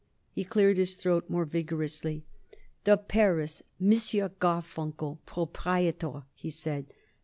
He 0.31 0.43
cleared 0.43 0.77
his 0.77 0.95
throat 0.95 1.29
more 1.29 1.45
vigorously. 1.45 2.25
"The 2.85 2.97
Paris. 2.97 3.61
M. 3.79 3.91
Garfunkel, 4.39 5.19
Proprietor," 5.27 6.23
he 6.33 6.49
said. 6.49 6.87